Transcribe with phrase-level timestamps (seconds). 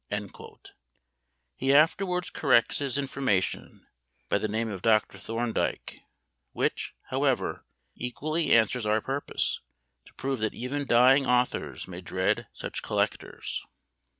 [1.57, 3.85] He afterwards corrects his information,
[4.29, 5.19] by the name of Dr.
[5.19, 6.01] Thorndyke,
[6.53, 9.61] which, however, equally answers our purpose,
[10.05, 13.63] to prove that even dying authors may dread such collectors!